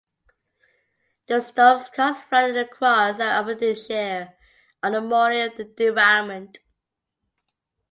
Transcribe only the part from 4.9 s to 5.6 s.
the morning of